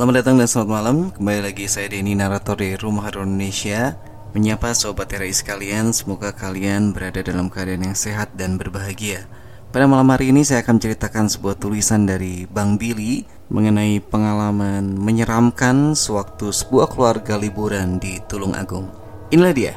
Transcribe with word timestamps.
Selamat 0.00 0.24
datang 0.24 0.40
dan 0.40 0.48
selamat 0.48 0.70
malam. 0.72 0.96
Kembali 1.12 1.40
lagi 1.44 1.68
saya 1.68 1.92
Denny, 1.92 2.16
narator 2.16 2.56
dari 2.56 2.72
Rumah 2.72 3.12
Haru 3.12 3.20
Indonesia. 3.20 4.00
Menyapa 4.32 4.72
Sobat 4.72 5.12
RI 5.12 5.28
sekalian 5.28 5.92
Semoga 5.92 6.32
kalian 6.32 6.96
berada 6.96 7.20
dalam 7.20 7.52
keadaan 7.52 7.84
yang 7.84 7.92
sehat 7.92 8.32
dan 8.32 8.56
berbahagia. 8.56 9.28
Pada 9.68 9.84
malam 9.84 10.08
hari 10.08 10.32
ini 10.32 10.40
saya 10.40 10.64
akan 10.64 10.80
menceritakan 10.80 11.28
sebuah 11.28 11.60
tulisan 11.60 12.08
dari 12.08 12.48
Bang 12.48 12.80
Billy 12.80 13.28
Mengenai 13.52 14.00
pengalaman 14.00 14.96
menyeramkan 14.96 15.92
Sewaktu 15.92 16.48
sebuah 16.48 16.88
keluarga 16.88 17.36
liburan 17.36 18.00
di 18.00 18.24
Tulung 18.24 18.56
Agung. 18.56 18.88
Inilah 19.28 19.52
dia 19.52 19.76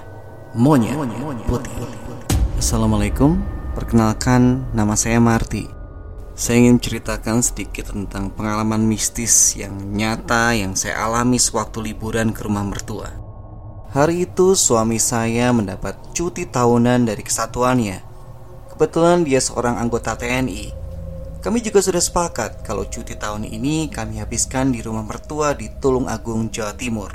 Monyet 0.55 0.95
Putih. 1.51 1.83
Assalamualaikum. 2.55 3.43
Perkenalkan 3.75 4.71
nama 4.71 4.95
saya 4.95 5.19
Marty 5.19 5.72
saya 6.33 6.65
ingin 6.65 6.81
menceritakan 6.81 7.45
sedikit 7.45 7.93
tentang 7.93 8.33
pengalaman 8.33 8.81
mistis 8.89 9.53
yang 9.53 9.93
nyata 9.93 10.57
yang 10.57 10.73
saya 10.73 11.05
alami 11.05 11.37
sewaktu 11.37 11.93
liburan 11.93 12.33
ke 12.33 12.41
rumah 12.41 12.65
mertua. 12.65 13.13
Hari 13.93 14.25
itu 14.25 14.57
suami 14.57 14.97
saya 14.97 15.53
mendapat 15.53 15.93
cuti 16.17 16.49
tahunan 16.49 17.05
dari 17.05 17.21
kesatuannya. 17.21 18.01
Kebetulan 18.73 19.21
dia 19.21 19.37
seorang 19.37 19.77
anggota 19.77 20.17
TNI. 20.17 20.73
Kami 21.45 21.61
juga 21.61 21.85
sudah 21.85 22.01
sepakat 22.01 22.65
kalau 22.65 22.89
cuti 22.89 23.13
tahun 23.13 23.45
ini 23.45 23.93
kami 23.93 24.17
habiskan 24.17 24.73
di 24.73 24.81
rumah 24.81 25.05
mertua 25.05 25.53
di 25.53 25.69
Tulung 25.77 26.09
Agung, 26.09 26.49
Jawa 26.49 26.73
Timur. 26.73 27.13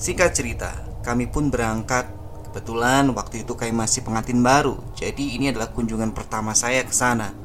Singkat 0.00 0.30
cerita, 0.32 0.72
kami 1.04 1.28
pun 1.28 1.52
berangkat. 1.52 2.08
Kebetulan 2.48 3.12
waktu 3.12 3.44
itu 3.44 3.52
kami 3.52 3.76
masih 3.76 4.00
pengantin 4.00 4.40
baru, 4.40 4.80
jadi 4.96 5.36
ini 5.36 5.52
adalah 5.52 5.68
kunjungan 5.68 6.16
pertama 6.16 6.56
saya 6.56 6.80
ke 6.84 6.92
sana. 6.96 7.41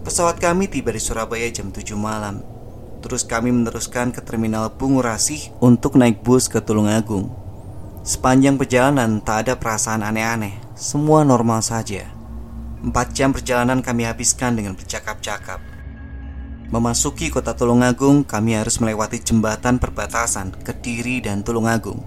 Pesawat 0.00 0.40
kami 0.40 0.64
tiba 0.64 0.96
di 0.96 1.00
Surabaya 1.02 1.44
jam 1.52 1.68
7 1.68 1.92
malam. 1.92 2.40
Terus 3.04 3.20
kami 3.20 3.52
meneruskan 3.52 4.16
ke 4.16 4.24
terminal 4.24 4.72
Bungurasih 4.72 5.52
untuk 5.60 6.00
naik 6.00 6.24
bus 6.24 6.48
ke 6.48 6.56
Tulungagung. 6.64 7.28
Sepanjang 8.00 8.56
perjalanan 8.56 9.20
tak 9.20 9.44
ada 9.44 9.60
perasaan 9.60 10.00
aneh-aneh, 10.00 10.56
semua 10.72 11.20
normal 11.20 11.60
saja. 11.60 12.08
Empat 12.80 13.12
jam 13.12 13.36
perjalanan 13.36 13.84
kami 13.84 14.08
habiskan 14.08 14.56
dengan 14.56 14.72
bercakap-cakap. 14.72 15.60
Memasuki 16.72 17.28
kota 17.28 17.52
Tulungagung, 17.52 18.24
kami 18.24 18.56
harus 18.56 18.80
melewati 18.80 19.20
jembatan 19.20 19.76
perbatasan 19.76 20.64
Kediri 20.64 21.20
dan 21.20 21.44
Tulungagung. 21.44 22.00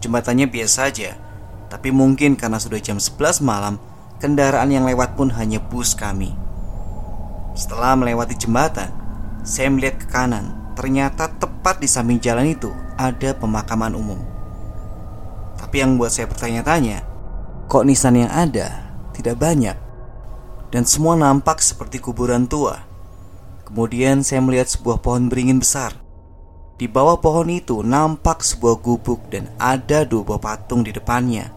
Jembatannya 0.00 0.48
biasa 0.48 0.88
saja, 0.88 1.20
tapi 1.68 1.92
mungkin 1.92 2.32
karena 2.32 2.56
sudah 2.56 2.80
jam 2.80 2.96
11 2.96 3.44
malam, 3.44 3.76
kendaraan 4.24 4.72
yang 4.72 4.88
lewat 4.88 5.20
pun 5.20 5.28
hanya 5.36 5.60
bus 5.60 5.92
kami. 5.92 6.45
Setelah 7.56 7.96
melewati 7.96 8.36
jembatan, 8.36 8.92
saya 9.40 9.72
melihat 9.72 9.96
ke 10.04 10.06
kanan. 10.12 10.52
Ternyata 10.76 11.32
tepat 11.40 11.80
di 11.80 11.88
samping 11.88 12.20
jalan 12.20 12.52
itu 12.52 12.68
ada 13.00 13.32
pemakaman 13.32 13.96
umum. 13.96 14.20
Tapi 15.56 15.80
yang 15.80 15.96
buat 15.96 16.12
saya 16.12 16.28
bertanya-tanya, 16.28 17.00
kok 17.64 17.88
nisan 17.88 18.20
yang 18.20 18.28
ada 18.28 18.92
tidak 19.16 19.40
banyak 19.40 19.76
dan 20.68 20.84
semua 20.84 21.16
nampak 21.16 21.64
seperti 21.64 21.96
kuburan 21.96 22.44
tua. 22.44 22.84
Kemudian 23.64 24.20
saya 24.20 24.44
melihat 24.44 24.68
sebuah 24.68 25.00
pohon 25.00 25.32
beringin 25.32 25.64
besar. 25.64 25.96
Di 26.76 26.84
bawah 26.84 27.16
pohon 27.16 27.48
itu 27.48 27.80
nampak 27.80 28.44
sebuah 28.44 28.84
gubuk 28.84 29.32
dan 29.32 29.48
ada 29.56 30.04
dua 30.04 30.28
buah 30.28 30.36
patung 30.36 30.84
di 30.84 30.92
depannya. 30.92 31.48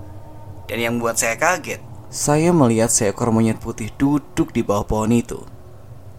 Dan 0.64 0.80
yang 0.80 0.96
buat 0.96 1.20
saya 1.20 1.36
kaget, 1.36 1.84
saya 2.08 2.56
melihat 2.56 2.88
seekor 2.88 3.36
monyet 3.36 3.60
putih 3.60 3.92
duduk 4.00 4.56
di 4.56 4.64
bawah 4.64 4.88
pohon 4.88 5.12
itu. 5.12 5.59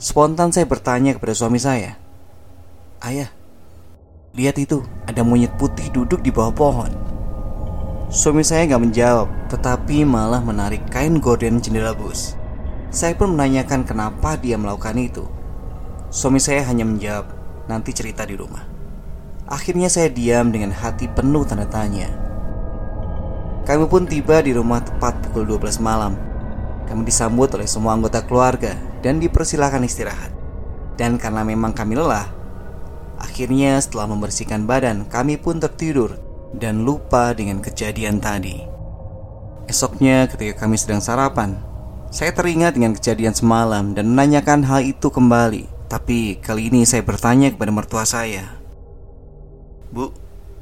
Spontan 0.00 0.48
saya 0.48 0.64
bertanya 0.64 1.12
kepada 1.12 1.36
suami 1.36 1.60
saya 1.60 2.00
Ayah, 3.04 3.28
lihat 4.32 4.56
itu 4.56 4.80
ada 5.04 5.20
monyet 5.20 5.52
putih 5.60 5.92
duduk 5.92 6.24
di 6.24 6.32
bawah 6.32 6.56
pohon. 6.56 6.88
Suami 8.08 8.40
saya 8.40 8.64
nggak 8.64 8.80
menjawab 8.80 9.28
Tetapi 9.52 10.08
malah 10.08 10.40
menarik 10.40 10.88
kain 10.88 11.20
gorden 11.20 11.60
jendela 11.60 11.92
bus. 11.92 12.32
Saya 12.88 13.12
pun 13.12 13.36
menanyakan 13.36 13.84
kenapa 13.84 14.40
dia 14.40 14.56
melakukan 14.56 14.96
itu. 14.96 15.28
Suami 16.08 16.40
saya 16.40 16.64
hanya 16.64 16.88
menjawab 16.88 17.28
Nanti 17.68 17.92
cerita 17.92 18.24
di 18.24 18.40
rumah. 18.40 18.64
Akhirnya 19.52 19.92
saya 19.92 20.08
diam 20.08 20.48
dengan 20.48 20.72
hati 20.72 21.12
penuh 21.12 21.44
tanda 21.44 21.68
tanya. 21.68 22.08
Kami 23.68 23.84
pun 23.84 24.08
tiba 24.08 24.40
di 24.40 24.56
rumah 24.56 24.80
tepat 24.80 25.20
pukul 25.28 25.44
12 25.44 25.76
malam. 25.76 26.16
Kami 26.88 27.04
disambut 27.04 27.52
oleh 27.52 27.68
semua 27.68 27.92
anggota 27.92 28.24
keluarga 28.24 28.89
dan 29.00 29.20
dipersilahkan 29.20 29.84
istirahat. 29.84 30.32
Dan 30.96 31.16
karena 31.16 31.44
memang 31.44 31.72
kami 31.72 31.96
lelah, 31.96 32.28
akhirnya 33.16 33.80
setelah 33.80 34.08
membersihkan 34.12 34.68
badan, 34.68 35.08
kami 35.08 35.40
pun 35.40 35.56
tertidur 35.56 36.20
dan 36.52 36.84
lupa 36.84 37.32
dengan 37.32 37.64
kejadian 37.64 38.20
tadi. 38.20 38.60
Esoknya 39.70 40.26
ketika 40.26 40.66
kami 40.66 40.76
sedang 40.76 40.98
sarapan, 40.98 41.62
saya 42.10 42.34
teringat 42.34 42.74
dengan 42.74 42.90
kejadian 42.98 43.32
semalam 43.38 43.94
dan 43.94 44.10
menanyakan 44.10 44.66
hal 44.66 44.82
itu 44.82 45.08
kembali. 45.14 45.70
Tapi 45.86 46.42
kali 46.42 46.70
ini 46.70 46.82
saya 46.82 47.06
bertanya 47.06 47.54
kepada 47.54 47.70
mertua 47.70 48.02
saya. 48.02 48.58
Bu, 49.90 50.10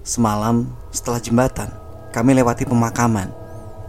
semalam 0.05 0.73
setelah 0.93 1.21
jembatan, 1.21 1.69
kami 2.13 2.37
lewati 2.37 2.69
pemakaman. 2.69 3.33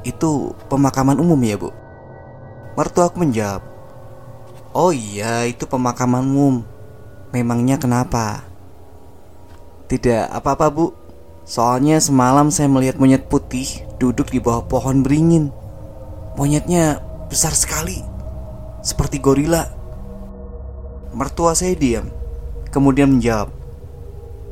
Itu 0.07 0.55
pemakaman 0.71 1.19
umum 1.19 1.39
ya, 1.43 1.59
Bu? 1.59 1.71
Mertua 2.79 3.11
aku 3.11 3.23
menjawab, 3.23 3.59
Oh 4.79 4.95
iya, 4.95 5.43
itu 5.43 5.67
pemakaman 5.67 6.23
umum. 6.23 6.55
Memangnya 7.35 7.75
kenapa? 7.75 8.47
Tidak 9.91 10.31
apa-apa, 10.31 10.71
Bu. 10.71 10.95
Soalnya 11.43 11.99
semalam 11.99 12.47
saya 12.47 12.71
melihat 12.71 12.95
monyet 12.95 13.27
putih 13.27 13.67
duduk 13.99 14.31
di 14.31 14.39
bawah 14.39 14.63
pohon 14.71 15.03
beringin. 15.03 15.51
Monyetnya 16.39 17.03
besar 17.27 17.51
sekali, 17.59 17.99
seperti 18.79 19.19
gorila. 19.19 19.67
Mertua 21.11 21.51
saya 21.59 21.75
diam, 21.75 22.07
kemudian 22.71 23.19
menjawab, 23.19 23.51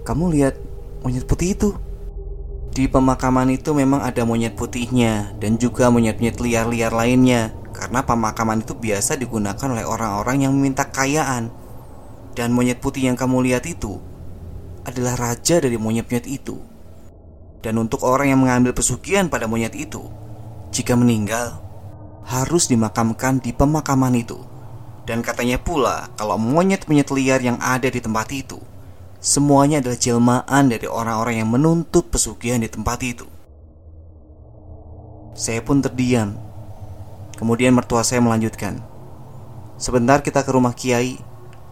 "Kamu 0.04 0.28
lihat 0.36 0.60
monyet 1.08 1.24
putih 1.24 1.56
itu?" 1.56 1.70
Di 2.76 2.92
pemakaman 2.92 3.48
itu 3.56 3.72
memang 3.72 4.04
ada 4.04 4.28
monyet 4.28 4.60
putihnya 4.60 5.40
dan 5.40 5.56
juga 5.56 5.88
monyet-monyet 5.88 6.36
liar-liar 6.44 6.92
lainnya 6.92 7.56
karena 7.78 8.02
pemakaman 8.02 8.66
itu 8.66 8.74
biasa 8.74 9.22
digunakan 9.22 9.70
oleh 9.70 9.86
orang-orang 9.86 10.50
yang 10.50 10.52
meminta 10.58 10.90
kekayaan. 10.90 11.54
Dan 12.34 12.58
monyet 12.58 12.82
putih 12.82 13.06
yang 13.06 13.18
kamu 13.18 13.46
lihat 13.46 13.70
itu 13.70 14.02
adalah 14.82 15.14
raja 15.14 15.62
dari 15.62 15.78
monyet-monyet 15.78 16.26
itu. 16.26 16.58
Dan 17.62 17.78
untuk 17.78 18.02
orang 18.02 18.34
yang 18.34 18.42
mengambil 18.42 18.74
pesugihan 18.74 19.30
pada 19.30 19.46
monyet 19.46 19.78
itu, 19.78 20.02
jika 20.74 20.98
meninggal, 20.98 21.62
harus 22.26 22.66
dimakamkan 22.66 23.38
di 23.38 23.54
pemakaman 23.54 24.18
itu. 24.18 24.42
Dan 25.06 25.22
katanya 25.22 25.62
pula, 25.62 26.10
kalau 26.18 26.42
monyet-monyet 26.42 27.14
liar 27.14 27.42
yang 27.46 27.62
ada 27.62 27.94
di 27.94 28.02
tempat 28.02 28.34
itu, 28.34 28.58
semuanya 29.22 29.86
adalah 29.86 30.02
jelmaan 30.02 30.66
dari 30.74 30.90
orang-orang 30.90 31.46
yang 31.46 31.50
menuntut 31.54 32.10
pesugihan 32.10 32.62
di 32.62 32.70
tempat 32.70 33.00
itu. 33.06 33.28
Saya 35.38 35.62
pun 35.62 35.86
terdiam 35.86 36.47
Kemudian 37.38 37.78
mertua 37.78 38.02
saya 38.02 38.18
melanjutkan 38.18 38.82
Sebentar 39.78 40.26
kita 40.26 40.42
ke 40.42 40.50
rumah 40.50 40.74
kiai. 40.74 41.22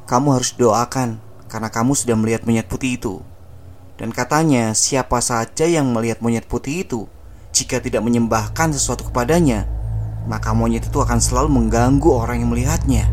Kamu 0.06 0.38
harus 0.38 0.54
doakan 0.54 1.18
Karena 1.50 1.74
kamu 1.74 1.98
sudah 1.98 2.14
melihat 2.14 2.46
monyet 2.46 2.70
putih 2.70 3.02
itu. 3.02 3.26
Dan 3.98 4.14
katanya 4.14 4.78
siapa 4.78 5.18
saja 5.26 5.66
yang 5.66 5.90
melihat 5.90 6.22
monyet 6.22 6.46
putih 6.46 6.86
itu 6.86 7.10
Jika 7.50 7.82
tidak 7.82 8.06
menyembahkan 8.06 8.78
sesuatu 8.78 9.10
kepadanya 9.10 9.66
Maka 10.30 10.54
monyet 10.54 10.86
itu 10.86 11.02
akan 11.02 11.18
selalu 11.18 11.50
mengganggu 11.50 12.10
orang 12.14 12.46
yang 12.46 12.54
melihatnya. 12.54 13.10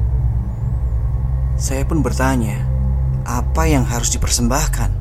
Saya 1.56 1.88
pun 1.88 2.05
bertanya 2.05 2.69
Apa 3.25 3.64
yang 3.64 3.88
harus 3.88 4.12
dipersembahkan 4.12 4.93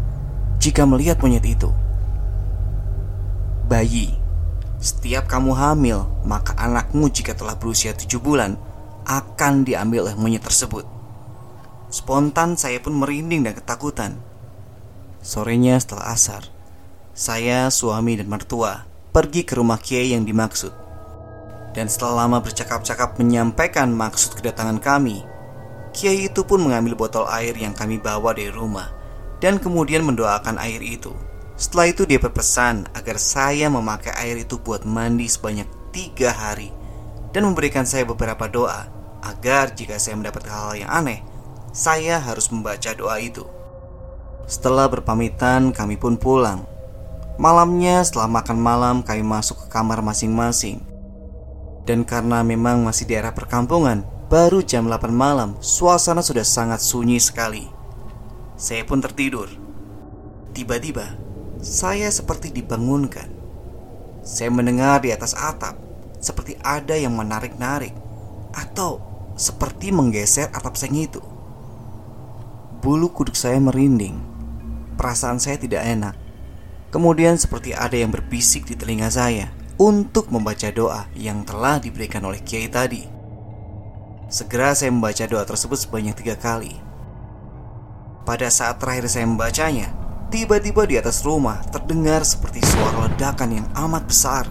Jika 0.63 0.87
melihat 0.87 1.19
monyet 1.19 1.43
itu? 1.43 1.67
Bayi 3.67 4.20
Setiap 4.81 5.29
kamu 5.29 5.53
hamil 5.53 6.09
Maka 6.25 6.57
anakmu 6.57 7.07
jika 7.13 7.37
telah 7.37 7.53
berusia 7.55 7.93
tujuh 7.93 8.17
bulan 8.17 8.57
Akan 9.05 9.61
diambil 9.61 10.09
oleh 10.09 10.17
monyet 10.17 10.41
tersebut 10.41 10.83
Spontan 11.93 12.57
saya 12.57 12.81
pun 12.81 12.97
merinding 12.97 13.45
dan 13.45 13.53
ketakutan 13.53 14.17
Sorenya 15.21 15.77
setelah 15.77 16.17
asar, 16.17 16.49
saya, 17.13 17.69
suami, 17.69 18.17
dan 18.17 18.25
mertua 18.25 18.89
pergi 19.11 19.43
ke 19.43 19.53
rumah 19.59 19.77
Kiai 19.77 20.17
yang 20.17 20.25
dimaksud. 20.25 20.73
Dan 21.77 21.91
setelah 21.91 22.25
lama 22.25 22.41
bercakap-cakap 22.41 23.21
menyampaikan 23.21 23.91
maksud 23.91 24.39
kedatangan 24.39 24.81
kami, 24.81 25.21
Kiai 25.93 26.25
itu 26.31 26.41
pun 26.47 26.63
mengambil 26.63 26.95
botol 26.95 27.27
air 27.27 27.51
yang 27.53 27.75
kami 27.75 27.99
bawa 27.99 28.31
dari 28.31 28.49
rumah 28.49 28.89
dan 29.43 29.59
kemudian 29.59 30.07
mendoakan 30.07 30.55
air 30.57 30.79
itu. 30.79 31.11
Setelah 31.61 31.93
itu 31.93 32.09
dia 32.09 32.17
berpesan 32.17 32.89
agar 32.97 33.21
saya 33.21 33.69
memakai 33.69 34.17
air 34.17 34.41
itu 34.41 34.57
buat 34.57 34.81
mandi 34.81 35.29
sebanyak 35.29 35.69
tiga 35.93 36.33
hari 36.33 36.73
dan 37.37 37.45
memberikan 37.45 37.85
saya 37.85 38.01
beberapa 38.01 38.49
doa 38.49 38.89
agar 39.21 39.69
jika 39.77 40.01
saya 40.01 40.17
mendapat 40.17 40.49
hal-hal 40.49 40.73
yang 40.81 40.89
aneh, 40.89 41.21
saya 41.69 42.17
harus 42.17 42.49
membaca 42.49 42.89
doa 42.97 43.21
itu. 43.21 43.45
Setelah 44.49 44.89
berpamitan, 44.89 45.69
kami 45.69 46.01
pun 46.01 46.17
pulang. 46.17 46.65
Malamnya, 47.37 48.01
setelah 48.01 48.41
makan 48.41 48.57
malam, 48.57 48.95
kami 49.05 49.21
masuk 49.21 49.61
ke 49.61 49.67
kamar 49.69 50.01
masing-masing. 50.01 50.81
Dan 51.85 52.09
karena 52.09 52.41
memang 52.41 52.81
masih 52.81 53.05
daerah 53.05 53.37
perkampungan, 53.37 54.01
baru 54.33 54.65
jam 54.65 54.89
8 54.89 55.13
malam, 55.13 55.53
suasana 55.61 56.25
sudah 56.25 56.41
sangat 56.41 56.81
sunyi 56.81 57.21
sekali. 57.21 57.69
Saya 58.57 58.81
pun 58.81 58.97
tertidur. 58.97 59.45
Tiba-tiba, 60.57 61.20
saya 61.61 62.09
seperti 62.09 62.49
dibangunkan. 62.49 63.29
Saya 64.25 64.49
mendengar 64.49 65.01
di 65.01 65.13
atas 65.13 65.37
atap, 65.37 65.77
seperti 66.17 66.57
ada 66.61 66.97
yang 66.97 67.13
menarik-narik, 67.13 67.93
atau 68.53 69.01
seperti 69.37 69.93
menggeser 69.93 70.49
atap 70.53 70.77
seng 70.77 70.97
itu. 70.97 71.21
Bulu 72.81 73.13
kuduk 73.13 73.37
saya 73.37 73.61
merinding 73.61 74.31
perasaan 75.01 75.41
saya 75.41 75.57
tidak 75.57 75.81
enak. 75.81 76.13
Kemudian 76.93 77.39
seperti 77.39 77.73
ada 77.73 77.97
yang 77.97 78.13
berbisik 78.13 78.69
di 78.69 78.77
telinga 78.77 79.09
saya 79.09 79.49
untuk 79.81 80.29
membaca 80.29 80.69
doa 80.69 81.09
yang 81.17 81.41
telah 81.41 81.81
diberikan 81.81 82.21
oleh 82.21 82.37
Kiai 82.45 82.69
tadi. 82.69 83.09
Segera 84.29 84.77
saya 84.77 84.93
membaca 84.93 85.25
doa 85.25 85.41
tersebut 85.41 85.81
sebanyak 85.81 86.13
tiga 86.21 86.37
kali. 86.37 86.77
Pada 88.21 88.53
saat 88.53 88.77
terakhir 88.77 89.09
saya 89.09 89.25
membacanya, 89.25 89.89
tiba-tiba 90.31 90.87
di 90.87 90.95
atas 90.95 91.27
rumah 91.27 91.59
terdengar 91.67 92.23
seperti 92.23 92.63
suara 92.63 93.11
ledakan 93.11 93.61
yang 93.61 93.67
amat 93.75 94.07
besar 94.07 94.47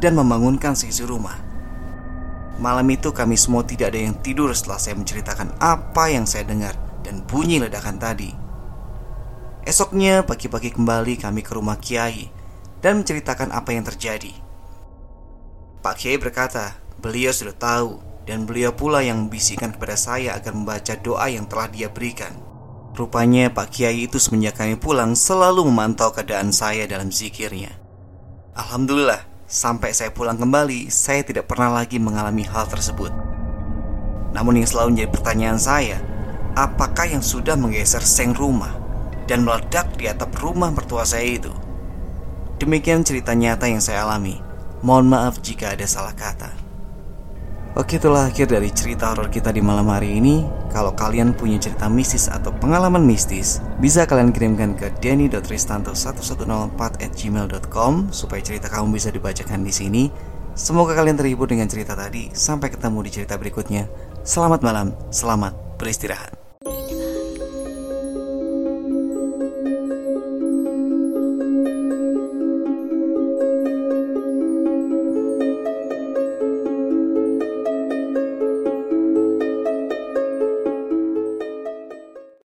dan 0.00 0.16
membangunkan 0.16 0.72
seisi 0.72 1.04
rumah. 1.04 1.36
Malam 2.58 2.88
itu 2.90 3.12
kami 3.12 3.36
semua 3.36 3.62
tidak 3.62 3.92
ada 3.92 4.00
yang 4.08 4.16
tidur 4.18 4.50
setelah 4.56 4.80
saya 4.80 4.96
menceritakan 4.96 5.54
apa 5.60 6.10
yang 6.10 6.24
saya 6.24 6.48
dengar 6.48 6.74
dan 7.04 7.20
bunyi 7.28 7.60
ledakan 7.60 8.00
tadi. 8.00 8.32
Esoknya 9.68 10.24
pagi-pagi 10.24 10.72
kembali 10.72 11.20
kami 11.20 11.44
ke 11.44 11.52
rumah 11.52 11.76
Kiai 11.76 12.32
dan 12.80 13.04
menceritakan 13.04 13.52
apa 13.52 13.76
yang 13.76 13.84
terjadi. 13.84 14.32
Pak 15.84 15.94
Kiai 16.00 16.16
berkata, 16.16 16.80
beliau 17.04 17.36
sudah 17.36 17.54
tahu 17.54 18.00
dan 18.24 18.48
beliau 18.48 18.72
pula 18.72 19.04
yang 19.04 19.28
membisikkan 19.28 19.76
kepada 19.76 19.94
saya 19.94 20.32
agar 20.34 20.56
membaca 20.56 20.96
doa 20.96 21.28
yang 21.28 21.44
telah 21.44 21.68
dia 21.68 21.92
berikan. 21.92 22.47
Rupanya 22.98 23.46
Pak 23.46 23.78
Kiai 23.78 24.10
itu 24.10 24.18
semenjak 24.18 24.58
kami 24.58 24.74
pulang 24.74 25.14
selalu 25.14 25.70
memantau 25.70 26.10
keadaan 26.10 26.50
saya 26.50 26.82
dalam 26.82 27.14
zikirnya. 27.14 27.78
Alhamdulillah, 28.58 29.22
sampai 29.46 29.94
saya 29.94 30.10
pulang 30.10 30.34
kembali, 30.34 30.90
saya 30.90 31.22
tidak 31.22 31.46
pernah 31.46 31.78
lagi 31.78 32.02
mengalami 32.02 32.42
hal 32.42 32.66
tersebut. 32.66 33.14
Namun 34.34 34.58
yang 34.58 34.66
selalu 34.66 34.98
menjadi 34.98 35.10
pertanyaan 35.14 35.62
saya, 35.62 36.02
apakah 36.58 37.06
yang 37.06 37.22
sudah 37.22 37.54
menggeser 37.54 38.02
seng 38.02 38.34
rumah 38.34 38.74
dan 39.30 39.46
meledak 39.46 39.94
di 39.94 40.10
atap 40.10 40.34
rumah 40.42 40.74
mertua 40.74 41.06
saya 41.06 41.38
itu. 41.38 41.54
Demikian 42.58 43.06
cerita 43.06 43.30
nyata 43.30 43.70
yang 43.70 43.78
saya 43.78 44.02
alami. 44.02 44.42
Mohon 44.82 45.06
maaf 45.14 45.38
jika 45.38 45.78
ada 45.78 45.86
salah 45.86 46.18
kata. 46.18 46.67
Oke 47.78 48.02
itulah 48.02 48.26
akhir 48.26 48.50
dari 48.50 48.74
cerita 48.74 49.14
horor 49.14 49.30
kita 49.30 49.54
di 49.54 49.62
malam 49.62 49.86
hari 49.86 50.18
ini. 50.18 50.42
Kalau 50.74 50.98
kalian 50.98 51.30
punya 51.30 51.62
cerita 51.62 51.86
mistis 51.86 52.26
atau 52.26 52.50
pengalaman 52.52 53.06
mistis 53.06 53.64
Bisa 53.78 54.04
kalian 54.04 54.34
kirimkan 54.34 54.74
ke 54.74 54.90
denny.ristanto1104 54.98 56.80
at 56.98 57.12
gmail.com 57.14 58.10
Supaya 58.10 58.42
cerita 58.42 58.66
kamu 58.66 58.98
bisa 58.98 59.14
dibacakan 59.14 59.62
di 59.62 59.70
sini. 59.70 60.10
Semoga 60.58 60.98
kalian 60.98 61.22
terhibur 61.22 61.46
dengan 61.46 61.70
cerita 61.70 61.94
tadi. 61.94 62.34
Sampai 62.34 62.74
ketemu 62.74 62.98
di 63.06 63.10
cerita 63.14 63.38
berikutnya. 63.38 63.86
Selamat 64.26 64.58
malam, 64.66 64.90
selamat 65.14 65.78
beristirahat 65.78 66.47